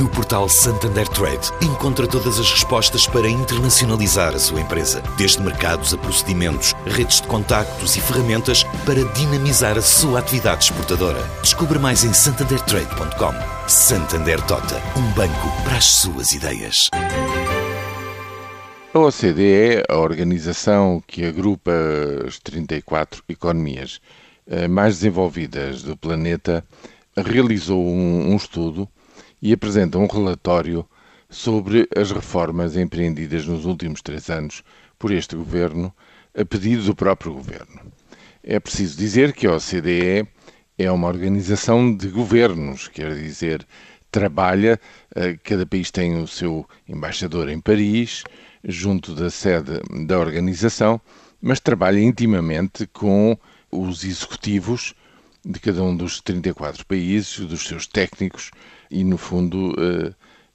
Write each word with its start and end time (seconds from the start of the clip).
No 0.00 0.08
portal 0.08 0.48
Santander 0.48 1.06
Trade, 1.06 1.52
encontra 1.62 2.04
todas 2.04 2.40
as 2.40 2.50
respostas 2.50 3.06
para 3.06 3.28
internacionalizar 3.28 4.34
a 4.34 4.38
sua 4.40 4.60
empresa, 4.60 5.00
desde 5.16 5.40
mercados 5.40 5.94
a 5.94 5.98
procedimentos, 5.98 6.74
redes 6.84 7.20
de 7.20 7.28
contactos 7.28 7.94
e 7.94 8.00
ferramentas 8.00 8.64
para 8.84 9.04
dinamizar 9.12 9.78
a 9.78 9.82
sua 9.82 10.18
atividade 10.18 10.64
exportadora. 10.64 11.22
Descubra 11.42 11.78
mais 11.78 12.02
em 12.02 12.12
santandertrade.com. 12.12 13.68
Santander 13.68 14.40
Tota, 14.46 14.82
um 14.98 15.12
banco 15.12 15.62
para 15.62 15.76
as 15.76 15.84
suas 15.84 16.32
ideias. 16.32 16.88
A 18.92 18.98
OCDE 18.98 19.44
é 19.44 19.82
a 19.88 19.98
organização 19.98 21.00
que 21.06 21.24
agrupa 21.24 21.70
as 22.26 22.40
34 22.40 23.22
economias 23.28 24.00
eh, 24.48 24.66
mais 24.66 24.96
desenvolvidas 24.96 25.84
do 25.84 25.96
planeta, 25.96 26.64
realizou 27.16 27.80
um, 27.80 28.32
um 28.32 28.36
estudo 28.36 28.88
e 29.44 29.52
apresenta 29.52 29.98
um 29.98 30.06
relatório 30.06 30.88
sobre 31.28 31.86
as 31.94 32.10
reformas 32.10 32.78
empreendidas 32.78 33.46
nos 33.46 33.66
últimos 33.66 34.00
três 34.00 34.30
anos 34.30 34.64
por 34.98 35.12
este 35.12 35.36
governo, 35.36 35.94
a 36.34 36.46
pedido 36.46 36.82
do 36.84 36.96
próprio 36.96 37.34
governo. 37.34 37.82
É 38.42 38.58
preciso 38.58 38.96
dizer 38.96 39.34
que 39.34 39.46
a 39.46 39.54
OCDE 39.54 40.26
é 40.78 40.90
uma 40.90 41.08
organização 41.08 41.94
de 41.94 42.08
governos, 42.08 42.88
quer 42.88 43.14
dizer, 43.14 43.66
trabalha, 44.10 44.80
eh, 45.14 45.36
cada 45.44 45.66
país 45.66 45.90
tem 45.90 46.22
o 46.22 46.26
seu 46.26 46.66
embaixador 46.88 47.50
em 47.50 47.60
Paris, 47.60 48.24
junto 48.64 49.14
da 49.14 49.28
sede 49.28 49.78
da 50.06 50.18
organização, 50.18 50.98
mas 51.38 51.60
trabalha 51.60 52.00
intimamente 52.00 52.86
com 52.86 53.36
os 53.70 54.04
executivos 54.04 54.94
de 55.44 55.60
cada 55.60 55.82
um 55.82 55.94
dos 55.94 56.22
34 56.22 56.86
países, 56.86 57.40
dos 57.40 57.66
seus 57.66 57.86
técnicos 57.86 58.50
e, 58.90 59.04
no 59.04 59.18
fundo, 59.18 59.74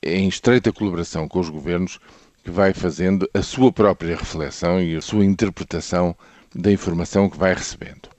é 0.01 0.17
em 0.17 0.27
estreita 0.27 0.71
colaboração 0.71 1.27
com 1.27 1.39
os 1.39 1.49
governos 1.49 1.99
que 2.43 2.51
vai 2.51 2.73
fazendo 2.73 3.29
a 3.33 3.41
sua 3.41 3.71
própria 3.71 4.15
reflexão 4.15 4.81
e 4.81 4.95
a 4.95 5.01
sua 5.01 5.25
interpretação 5.25 6.15
da 6.55 6.71
informação 6.71 7.29
que 7.29 7.37
vai 7.37 7.53
recebendo. 7.53 8.09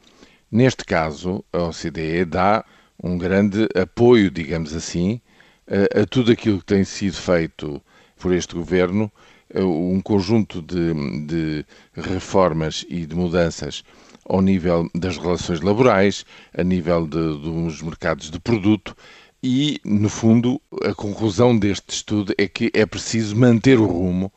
Neste 0.51 0.85
caso, 0.85 1.45
a 1.53 1.65
OCDE 1.65 2.25
dá 2.25 2.65
um 3.03 3.17
grande 3.17 3.67
apoio, 3.75 4.31
digamos 4.31 4.75
assim, 4.75 5.21
a, 5.67 6.03
a 6.03 6.07
tudo 6.07 6.33
aquilo 6.33 6.59
que 6.59 6.67
tem 6.67 6.85
sido 6.85 7.17
feito 7.17 7.81
por 8.19 8.33
este 8.33 8.55
governo, 8.55 9.11
um 9.55 10.01
conjunto 10.01 10.63
de, 10.63 11.27
de 11.27 11.65
reformas 11.95 12.85
e 12.89 13.07
de 13.07 13.17
mudanças 13.17 13.83
ao 14.25 14.41
nível 14.41 14.89
das 14.95 15.17
relações 15.17 15.61
laborais, 15.61 16.25
a 16.57 16.63
nível 16.63 17.05
de, 17.07 17.19
dos 17.19 17.83
mercados 17.83 18.31
de 18.31 18.39
produto 18.39 18.95
e, 19.43 19.81
no 19.85 20.09
fundo, 20.09 20.61
a 20.85 20.95
conclusão 20.95 21.57
deste 21.57 21.95
estudo 21.95 22.35
é 22.37 22.47
que 22.47 22.71
é 22.75 22.85
preciso 22.85 23.37
manter 23.37 23.79
o 23.79 23.87
rumo 23.87 24.33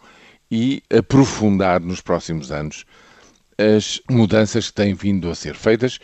e 0.50 0.82
aprofundar 0.90 1.82
nos 1.82 2.00
próximos 2.00 2.52
anos 2.52 2.86
as 3.58 4.02
mudanças 4.10 4.68
que 4.68 4.74
têm 4.74 4.94
vindo 4.94 5.30
a 5.30 5.36
ser 5.36 5.56
feitas, 5.56 6.00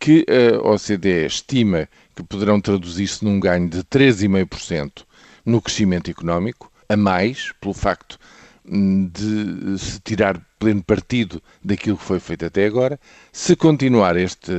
que 0.00 0.24
a 0.28 0.68
OCDE 0.68 1.26
estima 1.26 1.88
que 2.14 2.22
poderão 2.22 2.60
traduzir-se 2.60 3.24
num 3.24 3.40
ganho 3.40 3.68
de 3.68 3.82
3,5% 3.84 5.04
no 5.44 5.60
crescimento 5.60 6.10
económico, 6.10 6.70
a 6.88 6.96
mais, 6.96 7.52
pelo 7.60 7.74
facto 7.74 8.18
de 8.66 9.78
se 9.78 10.00
tirar 10.00 10.40
pleno 10.58 10.82
partido 10.82 11.42
daquilo 11.62 11.98
que 11.98 12.04
foi 12.04 12.18
feito 12.18 12.46
até 12.46 12.64
agora. 12.64 12.98
Se 13.32 13.54
continuar 13.54 14.16
este 14.16 14.52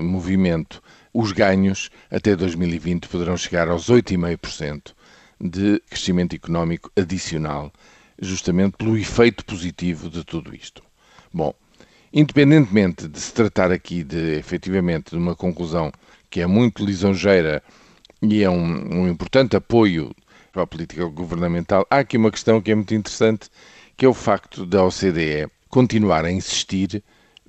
movimento, 0.00 0.80
os 1.20 1.32
ganhos 1.32 1.90
até 2.08 2.36
2020 2.36 3.08
poderão 3.08 3.36
chegar 3.36 3.66
aos 3.66 3.90
8,5% 3.90 4.92
de 5.40 5.82
crescimento 5.90 6.36
económico 6.36 6.92
adicional, 6.96 7.72
justamente 8.22 8.76
pelo 8.76 8.96
efeito 8.96 9.44
positivo 9.44 10.08
de 10.08 10.22
tudo 10.22 10.54
isto. 10.54 10.80
Bom, 11.34 11.52
independentemente 12.12 13.08
de 13.08 13.18
se 13.18 13.34
tratar 13.34 13.72
aqui 13.72 14.04
de 14.04 14.36
efetivamente 14.36 15.10
de 15.10 15.16
uma 15.16 15.34
conclusão 15.34 15.90
que 16.30 16.40
é 16.40 16.46
muito 16.46 16.86
lisonjeira 16.86 17.64
e 18.22 18.44
é 18.44 18.48
um, 18.48 19.00
um 19.00 19.08
importante 19.08 19.56
apoio 19.56 20.14
para 20.52 20.62
a 20.62 20.68
política 20.68 21.04
governamental, 21.06 21.84
há 21.90 21.98
aqui 21.98 22.16
uma 22.16 22.30
questão 22.30 22.62
que 22.62 22.70
é 22.70 22.76
muito 22.76 22.94
interessante, 22.94 23.50
que 23.96 24.06
é 24.06 24.08
o 24.08 24.14
facto 24.14 24.64
da 24.64 24.84
OCDE 24.84 25.50
continuar 25.68 26.24
a 26.24 26.30
insistir 26.30 27.02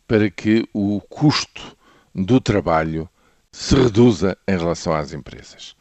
para 0.08 0.28
que 0.28 0.68
o 0.74 1.00
custo 1.02 1.78
do 2.16 2.42
trabalho 2.42 3.08
se 3.52 3.76
reduza 3.76 4.38
em 4.48 4.58
relação 4.58 4.94
às 4.94 5.14
empresas. 5.14 5.76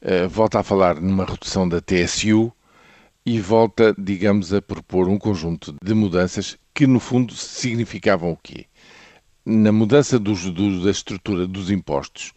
Uh, 0.00 0.28
volta 0.28 0.60
a 0.60 0.62
falar 0.62 1.00
numa 1.00 1.24
redução 1.24 1.68
da 1.68 1.80
TSU 1.80 2.52
e 3.24 3.40
volta, 3.40 3.94
digamos, 3.96 4.52
a 4.52 4.60
propor 4.60 5.08
um 5.08 5.18
conjunto 5.18 5.74
de 5.82 5.94
mudanças 5.94 6.58
que, 6.74 6.86
no 6.86 6.98
fundo, 6.98 7.34
significavam 7.34 8.32
o 8.32 8.36
quê? 8.36 8.66
Na 9.44 9.70
mudança 9.70 10.18
do, 10.18 10.34
da 10.82 10.90
estrutura 10.90 11.46
dos 11.46 11.70
impostos, 11.70 12.32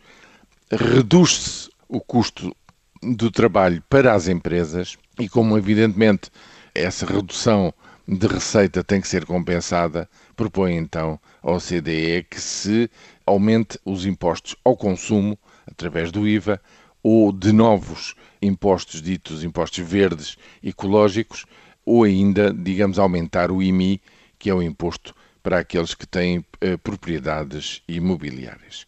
reduz-se 0.72 1.69
o 1.88 2.00
custo 2.00 2.56
do 3.01 3.31
trabalho 3.31 3.84
para 3.90 4.13
as 4.13 4.28
empresas 4.28 4.97
e, 5.19 5.28
como 5.28 5.57
evidentemente 5.57 6.29
essa 6.74 7.06
redução 7.06 7.74
de 8.08 8.28
receita 8.28 8.84
tem 8.84 9.02
que 9.02 9.08
ser 9.08 9.26
compensada, 9.26 10.08
propõe 10.36 10.76
então 10.76 11.20
a 11.42 11.52
OCDE 11.52 12.26
que 12.30 12.40
se 12.40 12.90
aumente 13.26 13.80
os 13.84 14.06
impostos 14.06 14.56
ao 14.64 14.78
consumo 14.78 15.38
através 15.66 16.12
do 16.12 16.28
IVA 16.28 16.62
ou 17.02 17.32
de 17.32 17.52
novos 17.52 18.16
impostos 18.42 19.02
ditos 19.02 19.44
impostos 19.44 19.80
verdes 19.88 20.38
ecológicos 20.64 21.46
ou 21.86 22.04
ainda, 22.04 22.54
digamos, 22.54 22.98
aumentar 22.98 23.52
o 23.52 23.62
IMI, 23.62 24.02
que 24.40 24.50
é 24.50 24.54
o 24.54 24.62
imposto 24.62 25.16
para 25.42 25.60
aqueles 25.60 25.94
que 25.94 26.08
têm 26.08 26.44
eh, 26.62 26.78
propriedades 26.78 27.84
imobiliárias. 27.88 28.88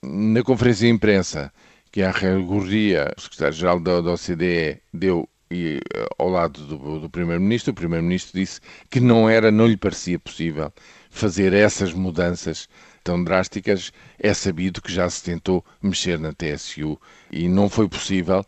Na 0.00 0.42
conferência 0.44 0.86
de 0.86 0.94
imprensa 0.94 1.52
que 1.90 2.02
a 2.02 2.12
Gurria, 2.12 3.12
o 3.16 3.20
secretário-geral 3.20 3.80
da, 3.80 4.00
da 4.00 4.12
OCDE, 4.12 4.80
deu 4.92 5.28
e, 5.50 5.80
eh, 5.94 6.06
ao 6.18 6.28
lado 6.28 6.64
do, 6.66 7.00
do 7.00 7.10
Primeiro-Ministro, 7.10 7.72
o 7.72 7.74
Primeiro-Ministro 7.74 8.38
disse 8.38 8.60
que 8.90 9.00
não 9.00 9.28
era, 9.28 9.50
não 9.50 9.66
lhe 9.66 9.76
parecia 9.76 10.18
possível 10.18 10.72
fazer 11.10 11.52
essas 11.52 11.92
mudanças 11.92 12.68
tão 13.02 13.22
drásticas. 13.22 13.92
É 14.18 14.34
sabido 14.34 14.82
que 14.82 14.92
já 14.92 15.08
se 15.08 15.22
tentou 15.22 15.64
mexer 15.82 16.18
na 16.18 16.32
TSU 16.32 17.00
e 17.30 17.48
não 17.48 17.68
foi 17.68 17.88
possível. 17.88 18.44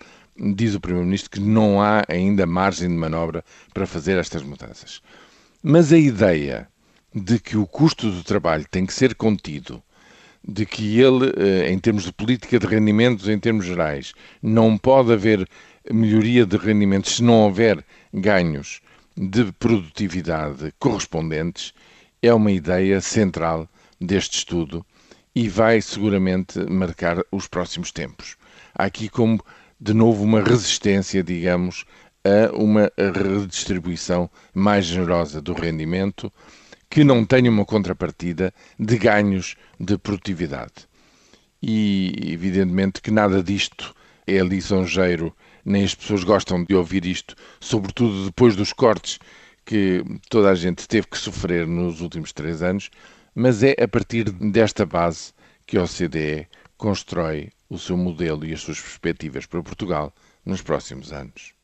Diz 0.54 0.74
o 0.74 0.80
Primeiro-Ministro 0.80 1.30
que 1.30 1.40
não 1.40 1.80
há 1.80 2.04
ainda 2.08 2.46
margem 2.46 2.88
de 2.88 2.94
manobra 2.94 3.44
para 3.72 3.86
fazer 3.86 4.18
estas 4.18 4.42
mudanças. 4.42 5.02
Mas 5.62 5.92
a 5.92 5.98
ideia 5.98 6.68
de 7.14 7.38
que 7.38 7.56
o 7.56 7.66
custo 7.66 8.10
do 8.10 8.22
trabalho 8.22 8.64
tem 8.70 8.86
que 8.86 8.94
ser 8.94 9.14
contido 9.14 9.82
de 10.46 10.64
que 10.64 10.98
ele, 10.98 11.32
eh, 11.36 11.70
em 11.70 11.78
termos 11.78 12.04
de 12.04 12.12
política 12.12 12.58
de 12.58 12.66
rendimentos, 12.66 13.28
em 13.28 13.38
termos 13.38 13.66
gerais, 13.66 14.14
não 14.42 14.78
pode 14.78 15.12
haver 15.12 15.46
melhoria 15.88 16.44
de 16.44 16.56
rendimentos 16.56 17.16
se 17.16 17.22
não 17.22 17.44
houver 17.44 17.84
ganhos 18.12 18.80
de 19.16 19.52
produtividade 19.52 20.72
correspondentes, 20.78 21.72
é 22.22 22.32
uma 22.32 22.52
ideia 22.52 23.00
central 23.00 23.68
deste 24.00 24.38
estudo 24.38 24.84
e 25.34 25.48
vai 25.48 25.80
seguramente 25.80 26.58
marcar 26.70 27.22
os 27.30 27.46
próximos 27.46 27.92
tempos. 27.92 28.36
Há 28.74 28.84
aqui 28.84 29.08
como, 29.08 29.42
de 29.80 29.94
novo, 29.94 30.24
uma 30.24 30.42
resistência, 30.42 31.22
digamos, 31.22 31.84
a 32.24 32.54
uma 32.54 32.90
redistribuição 32.96 34.30
mais 34.52 34.84
generosa 34.86 35.40
do 35.40 35.52
rendimento, 35.52 36.32
que 36.88 37.04
não 37.04 37.24
tenha 37.24 37.50
uma 37.50 37.64
contrapartida 37.64 38.52
de 38.78 38.98
ganhos 38.98 39.56
de 39.78 39.96
produtividade. 39.96 40.88
E, 41.62 42.32
evidentemente, 42.32 43.00
que 43.00 43.10
nada 43.10 43.42
disto 43.42 43.94
é 44.26 44.38
lisonjeiro, 44.40 45.34
nem 45.64 45.84
as 45.84 45.94
pessoas 45.94 46.24
gostam 46.24 46.64
de 46.64 46.74
ouvir 46.74 47.04
isto, 47.06 47.34
sobretudo 47.60 48.26
depois 48.26 48.56
dos 48.56 48.72
cortes 48.72 49.18
que 49.64 50.04
toda 50.28 50.50
a 50.50 50.54
gente 50.54 50.88
teve 50.88 51.06
que 51.06 51.18
sofrer 51.18 51.66
nos 51.66 52.00
últimos 52.00 52.32
três 52.32 52.62
anos, 52.62 52.90
mas 53.34 53.62
é 53.62 53.74
a 53.80 53.86
partir 53.86 54.30
desta 54.30 54.84
base 54.84 55.32
que 55.66 55.76
a 55.76 55.82
OCDE 55.82 56.48
constrói 56.76 57.50
o 57.68 57.78
seu 57.78 57.96
modelo 57.96 58.44
e 58.44 58.52
as 58.52 58.60
suas 58.60 58.80
perspectivas 58.80 59.46
para 59.46 59.62
Portugal 59.62 60.12
nos 60.44 60.62
próximos 60.62 61.12
anos. 61.12 61.59